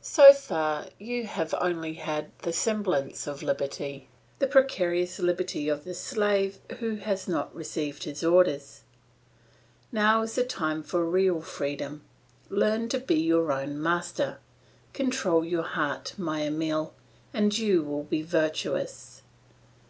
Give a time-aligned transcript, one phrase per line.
[0.00, 2.02] So far you have had only
[2.40, 8.24] the semblance of liberty, the precarious liberty of the slave who has not received his
[8.24, 8.80] orders.
[9.92, 12.02] Now is the time for real freedom;
[12.48, 14.38] learn to be your own master;
[14.94, 16.94] control your heart, my Emile,
[17.34, 19.20] and you will be virtuous.